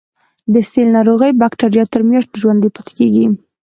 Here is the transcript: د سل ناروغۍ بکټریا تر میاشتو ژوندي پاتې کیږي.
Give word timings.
د 0.53 0.55
سل 0.69 0.87
ناروغۍ 0.95 1.31
بکټریا 1.41 1.83
تر 1.93 2.01
میاشتو 2.09 2.39
ژوندي 2.41 2.69
پاتې 2.75 2.91
کیږي. 2.99 3.25